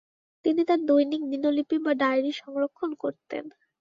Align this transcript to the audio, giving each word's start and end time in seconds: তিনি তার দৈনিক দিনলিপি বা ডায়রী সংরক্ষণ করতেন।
তিনি 0.45 0.61
তার 0.65 0.79
দৈনিক 0.85 1.21
দিনলিপি 1.31 1.77
বা 1.85 1.91
ডায়রী 2.01 2.31
সংরক্ষণ 2.41 2.89
করতেন। 2.95 3.43